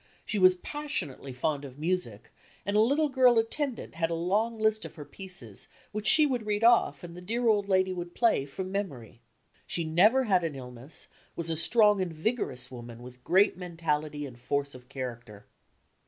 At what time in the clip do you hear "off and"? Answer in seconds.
6.63-7.15